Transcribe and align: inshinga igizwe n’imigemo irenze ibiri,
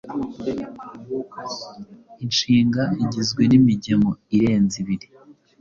inshinga 2.23 2.83
igizwe 3.03 3.41
n’imigemo 3.51 4.11
irenze 4.35 4.75
ibiri, 4.83 5.07